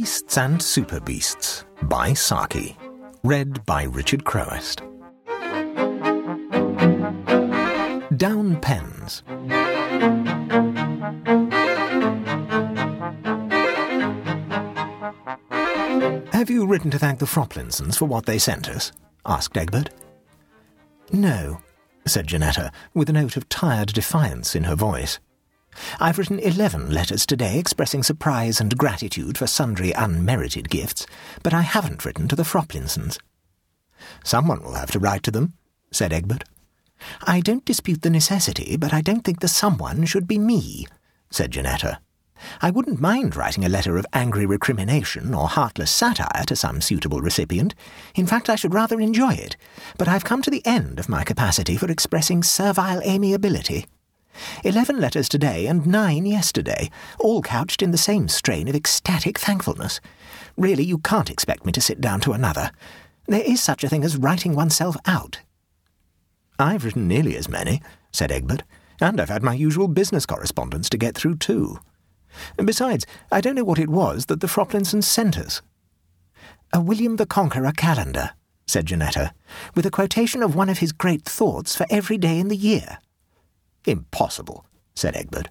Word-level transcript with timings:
Beasts 0.00 0.38
and 0.38 0.62
Super 0.62 0.98
Beasts 0.98 1.66
by 1.82 2.14
Saki. 2.14 2.74
Read 3.22 3.66
by 3.66 3.82
Richard 3.82 4.24
Crowest. 4.24 4.78
Down 8.16 8.58
Pens. 8.62 9.22
Have 16.32 16.48
you 16.48 16.66
written 16.66 16.90
to 16.92 16.98
thank 16.98 17.18
the 17.18 17.26
Froplinsons 17.26 17.98
for 17.98 18.06
what 18.06 18.24
they 18.24 18.38
sent 18.38 18.70
us? 18.70 18.92
asked 19.26 19.54
Egbert. 19.54 19.90
No, 21.12 21.60
said 22.06 22.26
Janetta, 22.26 22.72
with 22.94 23.10
a 23.10 23.12
note 23.12 23.36
of 23.36 23.50
tired 23.50 23.92
defiance 23.92 24.56
in 24.56 24.64
her 24.64 24.76
voice. 24.76 25.20
I've 25.98 26.18
written 26.18 26.38
eleven 26.38 26.90
letters 26.90 27.24
today 27.24 27.58
expressing 27.58 28.02
surprise 28.02 28.60
and 28.60 28.76
gratitude 28.76 29.38
for 29.38 29.46
sundry 29.46 29.92
unmerited 29.92 30.68
gifts, 30.68 31.06
but 31.42 31.54
I 31.54 31.62
haven't 31.62 32.04
written 32.04 32.28
to 32.28 32.36
the 32.36 32.42
Froplinsons. 32.42 33.18
Someone 34.24 34.62
will 34.62 34.74
have 34.74 34.90
to 34.92 34.98
write 34.98 35.22
to 35.24 35.30
them, 35.30 35.54
said 35.90 36.12
Egbert. 36.12 36.44
I 37.22 37.40
don't 37.40 37.64
dispute 37.64 38.02
the 38.02 38.10
necessity, 38.10 38.76
but 38.76 38.92
I 38.92 39.00
don't 39.00 39.24
think 39.24 39.40
the 39.40 39.48
someone 39.48 40.04
should 40.04 40.26
be 40.26 40.38
me, 40.38 40.86
said 41.30 41.50
Janetta. 41.50 42.00
I 42.62 42.70
wouldn't 42.70 43.00
mind 43.00 43.36
writing 43.36 43.64
a 43.64 43.68
letter 43.68 43.98
of 43.98 44.06
angry 44.12 44.46
recrimination 44.46 45.34
or 45.34 45.48
heartless 45.48 45.90
satire 45.90 46.44
to 46.46 46.56
some 46.56 46.80
suitable 46.80 47.20
recipient. 47.20 47.74
In 48.14 48.26
fact, 48.26 48.48
I 48.48 48.56
should 48.56 48.74
rather 48.74 49.00
enjoy 49.00 49.34
it. 49.34 49.56
But 49.98 50.08
I've 50.08 50.24
come 50.24 50.40
to 50.42 50.50
the 50.50 50.64
end 50.66 50.98
of 50.98 51.08
my 51.08 51.22
capacity 51.22 51.76
for 51.76 51.90
expressing 51.90 52.42
servile 52.42 53.02
amiability. 53.02 53.86
Eleven 54.64 55.00
letters 55.00 55.28
today 55.28 55.66
and 55.66 55.86
nine 55.86 56.26
yesterday, 56.26 56.90
all 57.18 57.42
couched 57.42 57.82
in 57.82 57.90
the 57.90 57.98
same 57.98 58.28
strain 58.28 58.68
of 58.68 58.74
ecstatic 58.74 59.38
thankfulness. 59.38 60.00
Really, 60.56 60.84
you 60.84 60.98
can't 60.98 61.30
expect 61.30 61.64
me 61.64 61.72
to 61.72 61.80
sit 61.80 62.00
down 62.00 62.20
to 62.20 62.32
another. 62.32 62.70
There 63.26 63.42
is 63.42 63.62
such 63.62 63.84
a 63.84 63.88
thing 63.88 64.04
as 64.04 64.16
writing 64.16 64.54
oneself 64.54 64.96
out. 65.06 65.40
I've 66.58 66.84
written 66.84 67.08
nearly 67.08 67.36
as 67.36 67.48
many, 67.48 67.80
said 68.12 68.30
Egbert, 68.30 68.62
and 69.00 69.20
I've 69.20 69.30
had 69.30 69.42
my 69.42 69.54
usual 69.54 69.88
business 69.88 70.26
correspondence 70.26 70.90
to 70.90 70.98
get 70.98 71.14
through 71.14 71.36
too. 71.36 71.78
Besides, 72.56 73.06
I 73.32 73.40
don't 73.40 73.54
know 73.54 73.64
what 73.64 73.78
it 73.78 73.88
was 73.88 74.26
that 74.26 74.40
the 74.40 74.46
Froplinsons 74.46 75.04
sent 75.04 75.38
us. 75.38 75.62
A 76.72 76.80
William 76.80 77.16
the 77.16 77.26
Conqueror 77.26 77.72
calendar, 77.72 78.30
said 78.66 78.86
Janetta, 78.86 79.32
with 79.74 79.86
a 79.86 79.90
quotation 79.90 80.42
of 80.42 80.54
one 80.54 80.68
of 80.68 80.78
his 80.78 80.92
great 80.92 81.24
thoughts 81.24 81.74
for 81.74 81.86
every 81.90 82.18
day 82.18 82.38
in 82.38 82.48
the 82.48 82.56
year. 82.56 82.98
Impossible, 83.86 84.66
said 84.94 85.16
Egbert. 85.16 85.48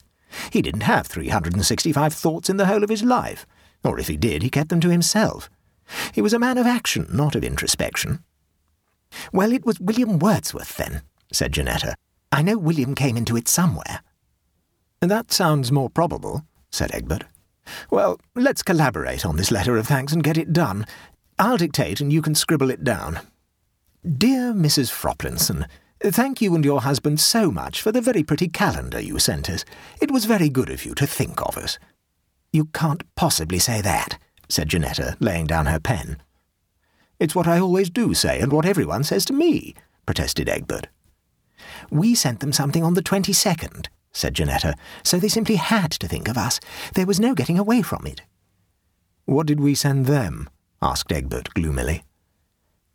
He 0.52 0.62
didn't 0.62 0.82
have 0.82 1.08
365 1.08 2.14
thoughts 2.14 2.50
in 2.50 2.58
the 2.58 2.68
whole 2.68 2.84
of 2.84 2.90
his 2.90 3.04
life, 3.04 3.46
or 3.84 4.00
if 4.00 4.08
he 4.08 4.18
did, 4.18 4.44
he 4.44 4.50
kept 4.50 4.70
them 4.70 4.80
to 4.82 4.90
himself. 4.90 5.50
He 6.14 6.22
was 6.22 6.34
a 6.34 6.40
man 6.40 6.58
of 6.58 6.68
action, 6.68 7.08
not 7.12 7.36
of 7.36 7.44
introspection. 7.44 8.24
Well, 9.34 9.52
it 9.52 9.66
was 9.66 9.80
William 9.80 10.20
Wordsworth, 10.20 10.78
then, 10.78 11.02
said 11.32 11.54
Janetta. 11.54 11.96
I 12.32 12.44
know 12.44 12.58
William 12.58 12.94
came 12.94 13.18
into 13.18 13.36
it 13.36 13.48
somewhere. 13.48 14.02
That 15.02 15.32
sounds 15.32 15.72
more 15.72 15.90
probable, 15.90 16.46
said 16.72 16.94
Egbert. 16.94 17.24
Well, 17.90 18.20
let's 18.36 18.64
collaborate 18.64 19.26
on 19.26 19.38
this 19.38 19.52
letter 19.52 19.78
of 19.78 19.88
thanks 19.88 20.14
and 20.14 20.24
get 20.24 20.38
it 20.38 20.54
done. 20.54 20.86
I'll 21.38 21.58
dictate 21.58 22.02
and 22.02 22.12
you 22.12 22.22
can 22.22 22.36
scribble 22.36 22.70
it 22.70 22.84
down. 22.84 23.20
Dear 24.06 24.54
Mrs. 24.54 24.92
Froplinson, 24.92 25.66
thank 26.02 26.42
you 26.42 26.56
and 26.56 26.64
your 26.64 26.82
husband 26.82 27.20
so 27.20 27.52
much 27.52 27.82
for 27.82 27.92
the 27.92 28.02
very 28.02 28.24
pretty 28.24 28.48
calendar 28.48 29.00
you 29.00 29.20
sent 29.20 29.50
us. 29.50 29.66
It 30.02 30.12
was 30.12 30.26
very 30.26 30.50
good 30.50 30.70
of 30.70 30.86
you 30.86 30.96
to 30.96 31.08
think 31.08 31.42
of 31.42 31.58
us. 31.58 31.78
You 32.52 32.66
can't 32.66 33.04
possibly 33.16 33.60
say 33.60 33.82
that, 33.82 34.18
said 34.48 34.70
Janetta, 34.70 35.18
laying 35.20 35.46
down 35.46 35.66
her 35.68 35.80
pen. 35.80 36.18
It's 37.20 37.36
what 37.36 37.48
I 37.48 37.60
always 37.60 37.90
do 37.90 38.14
say, 38.14 38.40
and 38.40 38.52
what 38.52 38.66
everyone 38.66 39.04
says 39.04 39.26
to 39.26 39.34
me, 39.34 39.76
protested 40.06 40.48
Egbert. 40.48 40.88
We 41.92 42.16
sent 42.16 42.40
them 42.40 42.54
something 42.54 42.84
on 42.84 42.94
the 42.94 43.02
twenty-second, 43.02 43.90
said 44.12 44.34
Janetta, 44.34 44.76
so 45.04 45.20
they 45.20 45.28
simply 45.28 45.56
had 45.56 45.92
to 45.92 46.08
think 46.08 46.28
of 46.28 46.38
us. 46.38 46.60
There 46.96 47.06
was 47.06 47.20
no 47.20 47.36
getting 47.36 47.60
away 47.60 47.82
from 47.82 48.08
it. 48.08 48.22
What 49.26 49.48
did 49.48 49.60
we 49.60 49.76
send 49.76 50.06
them? 50.06 50.50
asked 50.82 51.12
Egbert 51.12 51.54
gloomily. 51.54 52.04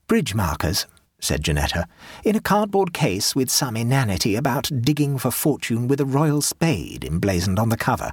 Bridge 0.07 0.34
markers, 0.34 0.87
said 1.25 1.43
Janetta, 1.43 1.87
in 2.23 2.37
a 2.37 2.41
cardboard 2.41 2.93
case 2.93 3.35
with 3.35 3.51
some 3.51 3.77
inanity 3.77 4.37
about 4.37 4.71
digging 4.83 5.19
for 5.19 5.31
fortune 5.31 5.89
with 5.89 6.01
a 6.01 6.05
royal 6.05 6.43
spade 6.43 7.05
emblazoned 7.05 7.59
on 7.59 7.71
the 7.71 7.77
cover. 7.77 8.12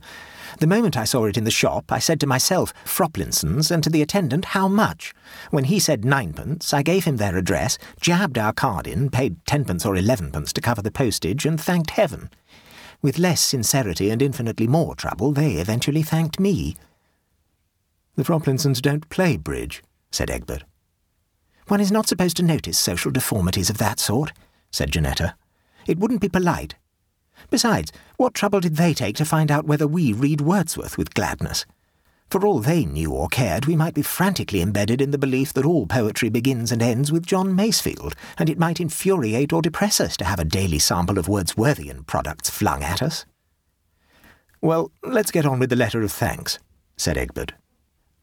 The 0.59 0.67
moment 0.67 0.97
I 0.97 1.03
saw 1.03 1.25
it 1.25 1.37
in 1.37 1.43
the 1.43 1.51
shop, 1.51 1.91
I 1.91 1.99
said 1.99 2.19
to 2.21 2.27
myself, 2.27 2.73
Froplinsons, 2.85 3.71
and 3.71 3.83
to 3.83 3.89
the 3.89 4.01
attendant, 4.01 4.45
how 4.45 4.67
much? 4.67 5.13
When 5.49 5.65
he 5.65 5.79
said 5.79 6.05
ninepence, 6.05 6.73
I 6.73 6.83
gave 6.83 7.05
him 7.05 7.17
their 7.17 7.37
address, 7.37 7.77
jabbed 7.99 8.37
our 8.37 8.53
card 8.53 8.87
in, 8.87 9.09
paid 9.09 9.45
tenpence 9.45 9.85
or 9.85 9.95
elevenpence 9.95 10.53
to 10.53 10.61
cover 10.61 10.81
the 10.81 10.91
postage, 10.91 11.45
and 11.45 11.59
thanked 11.59 11.91
heaven. 11.91 12.29
With 13.01 13.19
less 13.19 13.41
sincerity 13.41 14.09
and 14.09 14.21
infinitely 14.21 14.67
more 14.67 14.95
trouble, 14.95 15.31
they 15.31 15.53
eventually 15.53 16.03
thanked 16.03 16.39
me. 16.39 16.75
The 18.15 18.23
Froplinsons 18.23 18.81
don't 18.81 19.09
play 19.09 19.37
bridge, 19.37 19.83
said 20.11 20.29
Egbert. 20.29 20.63
One 21.71 21.79
is 21.79 21.89
not 21.89 22.05
supposed 22.05 22.35
to 22.35 22.43
notice 22.43 22.77
social 22.77 23.11
deformities 23.11 23.69
of 23.69 23.77
that 23.77 23.97
sort, 23.97 24.33
said 24.71 24.91
Janetta. 24.91 25.35
It 25.87 25.99
wouldn't 25.99 26.19
be 26.19 26.27
polite. 26.27 26.75
Besides, 27.49 27.93
what 28.17 28.33
trouble 28.33 28.59
did 28.59 28.75
they 28.75 28.93
take 28.93 29.15
to 29.15 29.23
find 29.23 29.49
out 29.49 29.63
whether 29.63 29.87
we 29.87 30.11
read 30.11 30.41
Wordsworth 30.41 30.97
with 30.97 31.13
gladness? 31.13 31.65
For 32.29 32.45
all 32.45 32.59
they 32.59 32.83
knew 32.83 33.13
or 33.13 33.29
cared, 33.29 33.67
we 33.67 33.77
might 33.77 33.93
be 33.93 34.01
frantically 34.01 34.61
embedded 34.61 34.99
in 34.99 35.11
the 35.11 35.17
belief 35.17 35.53
that 35.53 35.63
all 35.63 35.87
poetry 35.87 36.27
begins 36.27 36.73
and 36.73 36.81
ends 36.81 37.09
with 37.09 37.25
John 37.25 37.55
Masefield, 37.55 38.15
and 38.37 38.49
it 38.49 38.59
might 38.59 38.81
infuriate 38.81 39.53
or 39.53 39.61
depress 39.61 40.01
us 40.01 40.17
to 40.17 40.25
have 40.25 40.41
a 40.41 40.43
daily 40.43 40.77
sample 40.77 41.17
of 41.17 41.27
Wordsworthian 41.27 42.05
products 42.05 42.49
flung 42.49 42.83
at 42.83 43.01
us. 43.01 43.25
Well, 44.59 44.91
let's 45.03 45.31
get 45.31 45.45
on 45.45 45.57
with 45.57 45.69
the 45.69 45.77
letter 45.77 46.01
of 46.01 46.11
thanks, 46.11 46.59
said 46.97 47.17
Egbert. 47.17 47.53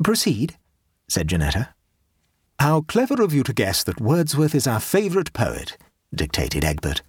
Proceed, 0.05 0.59
said 1.09 1.29
Janetta. 1.29 1.71
How 2.61 2.81
clever 2.81 3.23
of 3.23 3.33
you 3.33 3.45
to 3.45 3.53
guess 3.53 3.85
that 3.85 4.01
Wordsworth 4.01 4.53
is 4.53 4.67
our 4.67 4.81
favourite 4.81 5.33
poet, 5.33 5.77
dictated 6.13 6.65
Egbert. 6.65 7.03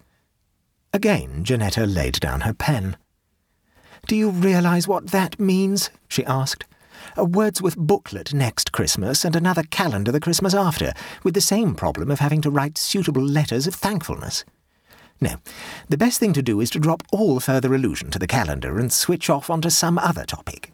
Again, 0.92 1.42
Janetta 1.42 1.86
laid 1.86 2.20
down 2.20 2.42
her 2.42 2.54
pen. 2.54 2.96
Do 4.06 4.14
you 4.14 4.30
realise 4.30 4.86
what 4.86 5.08
that 5.08 5.40
means? 5.40 5.90
she 6.06 6.24
asked. 6.24 6.66
A 7.16 7.24
Wordsworth 7.24 7.76
booklet 7.76 8.32
next 8.32 8.70
Christmas 8.70 9.24
and 9.24 9.34
another 9.34 9.64
calendar 9.64 10.12
the 10.12 10.20
Christmas 10.20 10.54
after, 10.54 10.92
with 11.24 11.34
the 11.34 11.40
same 11.40 11.74
problem 11.74 12.12
of 12.12 12.20
having 12.20 12.40
to 12.42 12.50
write 12.50 12.78
suitable 12.78 13.22
letters 13.22 13.66
of 13.66 13.74
thankfulness. 13.74 14.44
No, 15.20 15.34
the 15.88 15.98
best 15.98 16.20
thing 16.20 16.32
to 16.34 16.42
do 16.42 16.60
is 16.60 16.70
to 16.70 16.78
drop 16.78 17.02
all 17.10 17.40
further 17.40 17.74
allusion 17.74 18.12
to 18.12 18.20
the 18.20 18.28
calendar 18.28 18.78
and 18.78 18.92
switch 18.92 19.28
off 19.28 19.50
onto 19.50 19.68
some 19.68 19.98
other 19.98 20.24
topic. 20.24 20.72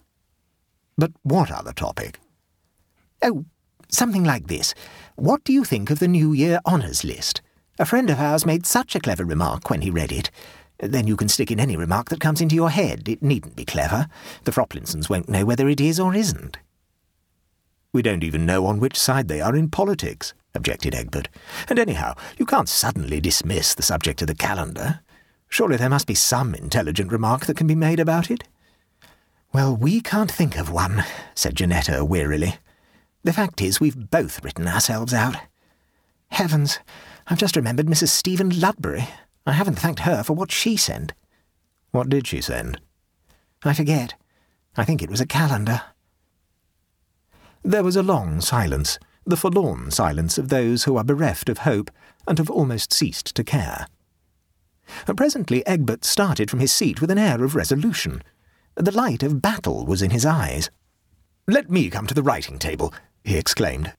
But 0.99 1.13
what 1.23 1.51
other 1.51 1.73
topic? 1.73 2.21
Oh, 3.23 3.47
something 3.89 4.25
like 4.25 4.47
this. 4.47 4.75
What 5.17 5.45
do 5.45 5.53
you 5.53 5.65
think 5.65 5.91
of 5.91 5.99
the 5.99 6.09
New 6.09 6.33
Year 6.33 6.61
honours 6.67 7.05
list? 7.05 7.43
A 7.79 7.85
friend 7.85 8.09
of 8.11 8.19
ours 8.19 8.47
made 8.47 8.67
such 8.67 8.95
a 8.95 9.01
clever 9.01 9.25
remark 9.25 9.71
when 9.71 9.83
he 9.83 9.91
read 9.91 10.13
it. 10.13 10.31
Then 10.79 11.07
you 11.07 11.17
can 11.17 11.29
stick 11.29 11.51
in 11.51 11.61
any 11.61 11.77
remark 11.77 12.09
that 12.11 12.21
comes 12.21 12.41
into 12.41 12.55
your 12.55 12.71
head. 12.71 13.09
It 13.09 13.23
needn't 13.23 13.57
be 13.57 13.65
clever. 13.65 14.09
The 14.45 14.53
Froplinsons 14.53 15.09
won't 15.09 15.29
know 15.29 15.45
whether 15.45 15.69
it 15.69 15.81
is 15.81 15.99
or 15.99 16.15
isn't. 16.15 16.59
We 17.93 18.03
don't 18.03 18.25
even 18.25 18.45
know 18.45 18.67
on 18.67 18.79
which 18.79 18.99
side 18.99 19.29
they 19.29 19.41
are 19.41 19.57
in 19.57 19.71
politics, 19.71 20.35
objected 20.55 20.95
Egbert. 20.95 21.29
And 21.69 21.79
anyhow, 21.79 22.15
you 22.37 22.45
can't 22.45 22.69
suddenly 22.69 23.21
dismiss 23.21 23.75
the 23.75 23.83
subject 23.83 24.21
of 24.21 24.29
the 24.29 24.35
calendar. 24.35 25.01
Surely 25.49 25.77
there 25.77 25.89
must 25.89 26.07
be 26.07 26.15
some 26.15 26.55
intelligent 26.55 27.11
remark 27.11 27.47
that 27.47 27.57
can 27.57 27.67
be 27.67 27.75
made 27.75 28.01
about 28.01 28.31
it. 28.31 28.45
Well, 29.55 29.75
we 29.75 30.03
can't 30.03 30.31
think 30.31 30.59
of 30.59 30.71
one, 30.71 31.05
said 31.35 31.57
Janetta 31.57 32.05
wearily. 32.05 32.57
The 33.27 33.33
fact 33.33 33.61
is, 33.61 33.81
we've 33.81 34.09
both 34.09 34.45
written 34.45 34.69
ourselves 34.69 35.13
out. 35.13 35.35
Heavens, 36.29 36.79
I've 37.27 37.39
just 37.39 37.57
remembered 37.57 37.87
Mrs. 37.87 38.11
Stephen 38.11 38.51
Ludbury. 38.51 39.09
I 39.45 39.51
haven't 39.51 39.81
thanked 39.81 40.01
her 40.01 40.23
for 40.23 40.35
what 40.35 40.53
she 40.53 40.77
sent. 40.77 41.13
What 41.91 42.09
did 42.09 42.29
she 42.29 42.41
send? 42.41 42.81
I 43.65 43.75
forget. 43.75 44.15
I 44.77 44.85
think 44.85 45.03
it 45.03 45.11
was 45.11 45.21
a 45.21 45.27
calendar. 45.27 45.83
There 47.65 47.83
was 47.83 47.97
a 47.97 48.03
long 48.05 48.41
silence, 48.41 48.97
the 49.25 49.37
forlorn 49.37 49.91
silence 49.91 50.39
of 50.39 50.49
those 50.49 50.85
who 50.85 50.97
are 50.97 51.03
bereft 51.03 51.49
of 51.49 51.59
hope 51.59 51.91
and 52.29 52.39
have 52.39 52.49
almost 52.49 52.93
ceased 52.93 53.35
to 53.35 53.43
care. 53.43 53.89
Presently 55.17 55.67
Egbert 55.67 56.05
started 56.05 56.49
from 56.49 56.61
his 56.61 56.73
seat 56.73 57.01
with 57.01 57.11
an 57.11 57.19
air 57.19 57.43
of 57.43 57.57
resolution. 57.57 58.23
The 58.77 58.93
light 58.93 59.25
of 59.25 59.43
battle 59.43 59.85
was 59.85 60.01
in 60.01 60.13
his 60.13 60.25
eyes. 60.25 60.71
Let 61.49 61.69
me 61.69 61.91
come 61.91 62.07
to 62.07 62.15
the 62.15 62.23
writing 62.23 62.61
table, 62.61 62.95
he 63.27 63.37
exclaimed. 63.37 63.93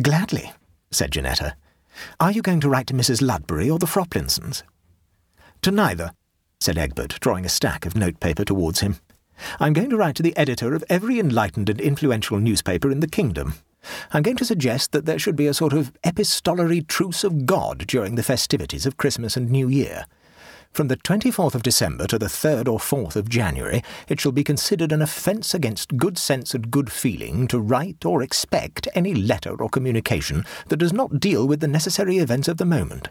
Gladly, 0.00 0.52
said 0.90 1.12
Janetta. 1.12 1.56
Are 2.20 2.32
you 2.32 2.40
going 2.40 2.60
to 2.60 2.68
write 2.68 2.86
to 2.88 2.94
Mrs. 2.94 3.20
Ludbury 3.20 3.70
or 3.70 3.78
the 3.78 3.86
Froplinsons? 3.86 4.62
To 5.62 5.70
neither, 5.70 6.12
said 6.60 6.78
Egbert, 6.78 7.18
drawing 7.20 7.44
a 7.44 7.48
stack 7.48 7.84
of 7.84 7.96
notepaper 7.96 8.44
towards 8.44 8.80
him. 8.80 8.96
I'm 9.58 9.72
going 9.72 9.90
to 9.90 9.96
write 9.96 10.14
to 10.16 10.22
the 10.22 10.36
editor 10.36 10.74
of 10.74 10.84
every 10.88 11.18
enlightened 11.18 11.68
and 11.68 11.80
influential 11.80 12.38
newspaper 12.38 12.90
in 12.90 13.00
the 13.00 13.08
kingdom. 13.08 13.54
I'm 14.12 14.22
going 14.22 14.36
to 14.38 14.44
suggest 14.44 14.92
that 14.92 15.04
there 15.04 15.18
should 15.18 15.36
be 15.36 15.46
a 15.46 15.54
sort 15.54 15.72
of 15.72 15.92
epistolary 16.04 16.80
truce 16.80 17.24
of 17.24 17.46
God 17.46 17.86
during 17.86 18.14
the 18.14 18.22
festivities 18.22 18.86
of 18.86 18.96
Christmas 18.96 19.36
and 19.36 19.50
New 19.50 19.68
Year. 19.68 20.06
From 20.74 20.88
the 20.88 20.96
24th 20.96 21.54
of 21.54 21.62
December 21.62 22.08
to 22.08 22.18
the 22.18 22.26
3rd 22.26 22.66
or 22.66 22.80
4th 22.80 23.14
of 23.14 23.28
January, 23.28 23.80
it 24.08 24.18
shall 24.18 24.32
be 24.32 24.42
considered 24.42 24.90
an 24.90 25.02
offence 25.02 25.54
against 25.54 25.96
good 25.96 26.18
sense 26.18 26.52
and 26.52 26.68
good 26.68 26.90
feeling 26.90 27.46
to 27.46 27.60
write 27.60 28.04
or 28.04 28.24
expect 28.24 28.88
any 28.92 29.14
letter 29.14 29.54
or 29.62 29.68
communication 29.68 30.44
that 30.66 30.78
does 30.78 30.92
not 30.92 31.20
deal 31.20 31.46
with 31.46 31.60
the 31.60 31.68
necessary 31.68 32.18
events 32.18 32.48
of 32.48 32.56
the 32.56 32.64
moment 32.64 33.10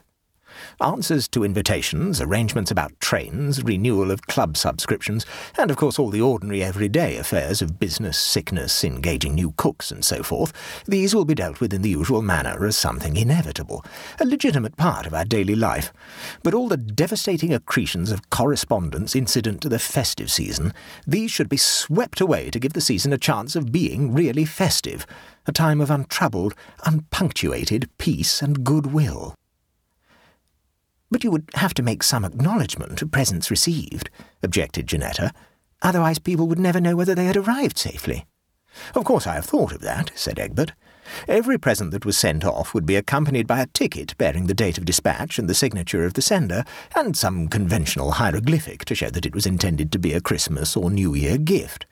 answers 0.81 1.27
to 1.29 1.43
invitations, 1.43 2.21
arrangements 2.21 2.71
about 2.71 2.99
trains, 2.99 3.63
renewal 3.63 4.11
of 4.11 4.27
club 4.27 4.57
subscriptions, 4.57 5.25
and 5.57 5.71
of 5.71 5.77
course 5.77 5.99
all 5.99 6.09
the 6.09 6.21
ordinary 6.21 6.63
everyday 6.63 7.17
affairs 7.17 7.61
of 7.61 7.79
business, 7.79 8.17
sickness, 8.17 8.83
engaging 8.83 9.35
new 9.35 9.51
cooks, 9.57 9.91
and 9.91 10.03
so 10.03 10.23
forth, 10.23 10.53
these 10.85 11.15
will 11.15 11.25
be 11.25 11.35
dealt 11.35 11.59
with 11.59 11.73
in 11.73 11.81
the 11.81 11.89
usual 11.89 12.21
manner 12.21 12.65
as 12.65 12.77
something 12.77 13.15
inevitable, 13.15 13.83
a 14.19 14.25
legitimate 14.25 14.77
part 14.77 15.05
of 15.05 15.13
our 15.13 15.25
daily 15.25 15.55
life. 15.55 15.93
But 16.43 16.53
all 16.53 16.67
the 16.67 16.77
devastating 16.77 17.53
accretions 17.53 18.11
of 18.11 18.29
correspondence 18.29 19.15
incident 19.15 19.61
to 19.61 19.69
the 19.69 19.79
festive 19.79 20.31
season, 20.31 20.73
these 21.05 21.31
should 21.31 21.49
be 21.49 21.57
swept 21.57 22.21
away 22.21 22.49
to 22.49 22.59
give 22.59 22.73
the 22.73 22.81
season 22.81 23.13
a 23.13 23.17
chance 23.17 23.55
of 23.55 23.71
being 23.71 24.13
really 24.13 24.45
festive, 24.45 25.05
a 25.45 25.51
time 25.51 25.81
of 25.81 25.89
untroubled, 25.89 26.53
unpunctuated 26.85 27.89
peace 27.97 28.41
and 28.41 28.63
goodwill. 28.63 29.35
But 31.13 31.23
you 31.23 31.29
would 31.29 31.47
have 31.53 31.75
to 31.75 31.83
make 31.83 32.01
some 32.01 32.25
acknowledgment 32.25 32.99
of 33.03 33.11
presents 33.11 33.51
received, 33.51 34.09
objected 34.41 34.87
Janetta. 34.87 35.31
Otherwise 35.83 36.17
people 36.17 36.47
would 36.47 36.57
never 36.57 36.81
know 36.81 36.95
whether 36.95 37.13
they 37.13 37.25
had 37.25 37.37
arrived 37.37 37.77
safely. 37.77 38.25
Of 38.95 39.05
course 39.05 39.27
I 39.27 39.35
have 39.35 39.45
thought 39.45 39.73
of 39.73 39.81
that, 39.81 40.11
said 40.15 40.39
Egbert. 40.39 40.73
Every 41.27 41.57
present 41.57 41.91
that 41.91 42.05
was 42.05 42.17
sent 42.17 42.43
off 42.43 42.73
would 42.73 42.85
be 42.85 42.95
accompanied 42.95 43.47
by 43.47 43.61
a 43.61 43.67
ticket 43.67 44.17
bearing 44.17 44.47
the 44.47 44.53
date 44.53 44.77
of 44.77 44.85
dispatch 44.85 45.39
and 45.39 45.49
the 45.49 45.53
signature 45.53 46.05
of 46.05 46.13
the 46.13 46.21
sender, 46.21 46.63
and 46.95 47.15
some 47.15 47.47
conventional 47.47 48.11
hieroglyphic 48.11 48.85
to 48.85 48.95
show 48.95 49.09
that 49.09 49.25
it 49.25 49.33
was 49.33 49.45
intended 49.45 49.91
to 49.91 49.99
be 49.99 50.13
a 50.13 50.21
Christmas 50.21 50.75
or 50.75 50.89
New 50.89 51.13
Year 51.13 51.37
gift. 51.37 51.85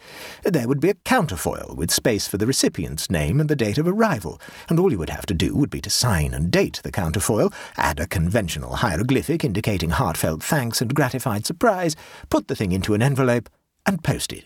There 0.43 0.67
would 0.67 0.79
be 0.79 0.89
a 0.89 0.95
counterfoil 0.95 1.75
with 1.77 1.91
space 1.91 2.27
for 2.27 2.37
the 2.37 2.47
recipient's 2.47 3.09
name 3.09 3.39
and 3.39 3.49
the 3.49 3.55
date 3.55 3.77
of 3.77 3.87
arrival, 3.87 4.39
and 4.69 4.79
all 4.79 4.91
you 4.91 4.97
would 4.97 5.09
have 5.09 5.25
to 5.27 5.33
do 5.33 5.55
would 5.55 5.69
be 5.69 5.81
to 5.81 5.89
sign 5.89 6.33
and 6.33 6.51
date 6.51 6.81
the 6.83 6.91
counterfoil, 6.91 7.53
add 7.77 7.99
a 7.99 8.07
conventional 8.07 8.77
hieroglyphic 8.77 9.43
indicating 9.43 9.91
heartfelt 9.91 10.43
thanks 10.43 10.81
and 10.81 10.95
gratified 10.95 11.45
surprise, 11.45 11.95
put 12.29 12.47
the 12.47 12.55
thing 12.55 12.71
into 12.71 12.93
an 12.93 13.01
envelope, 13.01 13.49
and 13.85 14.03
post 14.03 14.33
it. 14.33 14.45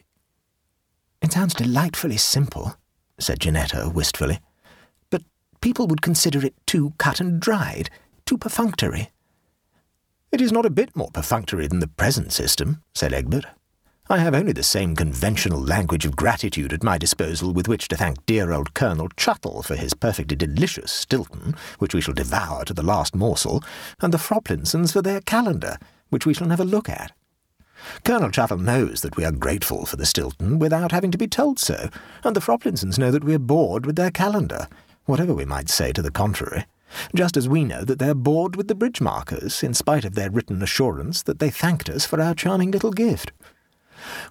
It 1.21 1.31
sounds 1.31 1.53
delightfully 1.53 2.18
simple, 2.18 2.75
said 3.19 3.39
Janetta 3.39 3.89
wistfully 3.94 4.39
people 5.65 5.88
would 5.88 6.03
consider 6.03 6.45
it 6.45 6.53
too 6.67 6.94
cut 7.00 7.19
and 7.19 7.39
dried, 7.39 7.89
too 8.27 8.38
perfunctory. 8.38 9.09
It 10.31 10.39
is 10.39 10.51
not 10.51 10.63
a 10.63 10.69
bit 10.69 10.95
more 10.95 11.09
perfunctory 11.12 11.65
than 11.65 11.79
the 11.79 11.88
present 11.88 12.31
system, 12.31 12.83
said 12.94 13.13
Egbert. 13.13 13.47
I 14.07 14.19
have 14.19 14.35
only 14.35 14.51
the 14.51 14.62
same 14.62 14.95
conventional 14.95 15.59
language 15.59 16.06
of 16.06 16.15
gratitude 16.15 16.71
at 16.71 16.83
my 16.83 17.00
disposal 17.00 17.51
with 17.51 17.67
which 17.67 17.88
to 17.88 17.97
thank 17.97 18.23
dear 18.27 18.51
old 18.51 18.75
Colonel 18.75 19.09
Chuttle 19.17 19.63
for 19.63 19.75
his 19.75 19.95
perfectly 19.95 20.35
delicious 20.35 20.91
Stilton, 20.91 21.56
which 21.79 21.95
we 21.95 22.01
shall 22.01 22.13
devour 22.13 22.63
to 22.65 22.73
the 22.75 22.83
last 22.83 23.15
morsel, 23.15 23.63
and 24.00 24.13
the 24.13 24.19
Froplinsons 24.19 24.94
for 24.94 25.01
their 25.01 25.21
calendar, 25.21 25.79
which 26.09 26.27
we 26.27 26.35
shall 26.35 26.45
never 26.45 26.63
look 26.63 26.89
at. 26.89 27.11
Colonel 28.03 28.29
Chuttle 28.29 28.59
knows 28.59 29.01
that 29.01 29.18
we 29.18 29.25
are 29.25 29.31
grateful 29.31 29.88
for 29.88 29.95
the 29.95 30.06
Stilton 30.06 30.59
without 30.59 30.91
having 30.91 31.09
to 31.09 31.18
be 31.18 31.27
told 31.27 31.57
so, 31.57 31.89
and 32.23 32.35
the 32.35 32.39
Froplinsons 32.39 33.00
know 33.00 33.09
that 33.09 33.23
we 33.23 33.33
are 33.33 33.39
bored 33.39 33.88
with 33.88 33.95
their 33.95 34.11
calendar, 34.11 34.68
whatever 35.06 35.34
we 35.34 35.46
might 35.46 35.69
say 35.69 35.92
to 35.92 36.02
the 36.02 36.12
contrary, 36.12 36.66
just 37.13 37.36
as 37.36 37.50
we 37.50 37.63
know 37.63 37.84
that 37.84 38.00
they're 38.00 38.16
bored 38.16 38.56
with 38.56 38.68
the 38.68 38.75
bridge 38.75 39.02
markers, 39.02 39.63
in 39.63 39.74
spite 39.74 40.06
of 40.06 40.16
their 40.16 40.30
written 40.30 40.62
assurance 40.62 41.24
that 41.24 41.40
they 41.40 41.50
thanked 41.50 41.90
us 41.90 42.06
for 42.06 42.22
our 42.22 42.36
charming 42.36 42.72
little 42.72 42.92
gift. 42.92 43.31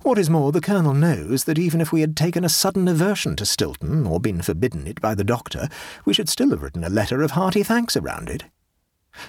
What 0.02 0.18
is 0.18 0.30
more, 0.30 0.52
the 0.52 0.60
Colonel 0.60 0.94
knows 0.94 1.44
that 1.44 1.58
even 1.58 1.80
if 1.80 1.90
we 1.90 2.00
had 2.00 2.16
taken 2.16 2.44
a 2.44 2.48
sudden 2.48 2.86
aversion 2.86 3.34
to 3.36 3.46
Stilton, 3.46 4.06
or 4.06 4.20
been 4.20 4.42
forbidden 4.42 4.86
it 4.86 5.00
by 5.00 5.14
the 5.14 5.24
doctor, 5.24 5.68
we 6.04 6.14
should 6.14 6.28
still 6.28 6.50
have 6.50 6.62
written 6.62 6.84
a 6.84 6.88
letter 6.88 7.22
of 7.22 7.32
hearty 7.32 7.62
thanks 7.62 7.96
around 7.96 8.28
it. 8.30 8.44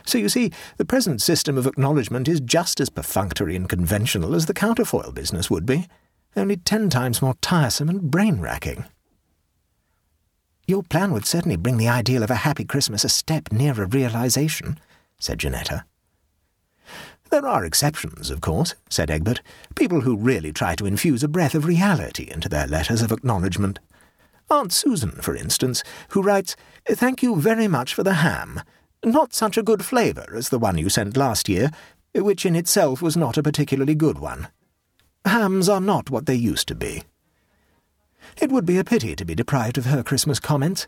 So 0.05 0.17
you 0.17 0.29
see, 0.29 0.51
the 0.77 0.85
present 0.85 1.21
system 1.21 1.57
of 1.57 1.67
acknowledgment 1.67 2.27
is 2.27 2.41
just 2.41 2.79
as 2.79 2.89
perfunctory 2.89 3.55
and 3.55 3.69
conventional 3.69 4.35
as 4.35 4.45
the 4.45 4.53
counterfoil 4.53 5.11
business 5.11 5.49
would 5.49 5.65
be, 5.65 5.87
only 6.35 6.57
ten 6.57 6.89
times 6.89 7.21
more 7.21 7.35
tiresome 7.41 7.89
and 7.89 8.11
brain-racking. 8.11 8.85
Your 10.67 10.81
plan 10.81 11.11
would 11.11 11.25
certainly 11.25 11.57
bring 11.57 11.77
the 11.77 11.89
ideal 11.89 12.23
of 12.23 12.31
a 12.31 12.35
happy 12.35 12.65
Christmas 12.65 13.03
a 13.03 13.09
step 13.09 13.51
nearer 13.51 13.85
realization, 13.85 14.79
said 15.19 15.39
Janetta. 15.39 15.85
There 17.29 17.45
are 17.45 17.65
exceptions, 17.65 18.31
of 18.31 18.41
course, 18.41 18.73
said 18.89 19.11
Egbert, 19.11 19.41
people 19.75 20.01
who 20.01 20.15
really 20.15 20.51
try 20.51 20.75
to 20.75 20.85
infuse 20.85 21.23
a 21.23 21.27
breath 21.27 21.53
of 21.53 21.65
reality 21.65 22.29
into 22.31 22.49
their 22.49 22.65
letters 22.65 23.01
of 23.01 23.11
acknowledgment. 23.11 23.79
Aunt 24.49 24.71
Susan, 24.71 25.11
for 25.11 25.35
instance, 25.35 25.83
who 26.09 26.21
writes, 26.21 26.55
Thank 26.87 27.21
you 27.21 27.35
very 27.35 27.67
much 27.67 27.93
for 27.93 28.03
the 28.03 28.15
ham. 28.15 28.61
Not 29.03 29.33
such 29.33 29.57
a 29.57 29.63
good 29.63 29.85
flavour 29.85 30.33
as 30.35 30.49
the 30.49 30.59
one 30.59 30.77
you 30.77 30.89
sent 30.89 31.17
last 31.17 31.47
year, 31.49 31.71
which 32.13 32.45
in 32.45 32.55
itself 32.55 33.01
was 33.01 33.17
not 33.17 33.37
a 33.37 33.43
particularly 33.43 33.95
good 33.95 34.17
one. 34.17 34.47
Hams 35.25 35.67
are 35.67 35.81
not 35.81 36.09
what 36.09 36.25
they 36.25 36.35
used 36.35 36.67
to 36.69 36.75
be. 36.75 37.03
It 38.41 38.51
would 38.51 38.65
be 38.65 38.77
a 38.77 38.83
pity 38.83 39.15
to 39.15 39.25
be 39.25 39.35
deprived 39.35 39.77
of 39.77 39.85
her 39.85 40.03
Christmas 40.03 40.39
comments, 40.39 40.87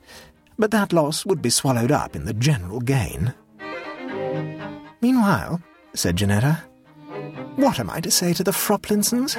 but 0.57 0.71
that 0.71 0.93
loss 0.93 1.25
would 1.25 1.41
be 1.41 1.49
swallowed 1.49 1.91
up 1.91 2.15
in 2.15 2.25
the 2.25 2.33
general 2.33 2.79
gain. 2.79 3.33
Meanwhile, 5.01 5.61
said 5.93 6.15
Janetta, 6.15 6.63
what 7.55 7.79
am 7.79 7.89
I 7.89 8.01
to 8.01 8.11
say 8.11 8.33
to 8.33 8.43
the 8.43 8.51
Froplinsons? 8.51 9.35